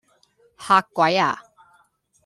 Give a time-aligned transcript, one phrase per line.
[0.57, 1.43] 嚇鬼呀?